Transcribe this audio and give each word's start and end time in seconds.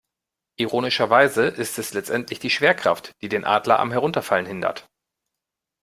Ironischerweise 0.57 1.45
ist 1.45 1.77
es 1.77 1.93
letztendlich 1.93 2.39
die 2.39 2.49
Schwerkraft, 2.49 3.11
die 3.21 3.29
den 3.29 3.45
Adler 3.45 3.79
am 3.79 3.91
Herunterfallen 3.91 4.47
hindert. 4.47 4.89